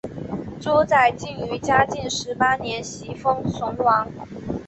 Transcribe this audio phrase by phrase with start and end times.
[0.59, 4.09] 朱载境于嘉靖十八年袭封崇王。